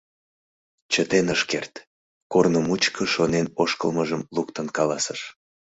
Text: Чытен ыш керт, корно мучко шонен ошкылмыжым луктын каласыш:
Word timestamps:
Чытен 0.91 1.27
ыш 1.35 1.41
керт, 1.51 1.73
корно 2.31 2.59
мучко 2.67 3.03
шонен 3.15 3.47
ошкылмыжым 3.61 4.21
луктын 4.35 4.67
каласыш: 4.77 5.21